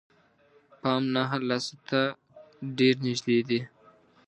پام 0.79 1.03
نهه 1.15 1.37
لسو 1.47 1.75
ته 1.89 2.01
ډېر 2.77 2.95
نژدې 3.05 3.39
دي. 3.49 3.59